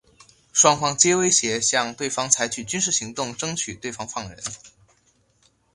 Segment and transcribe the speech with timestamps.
[0.51, 4.41] 双方皆威胁向对方采取军事行动争取对方放人。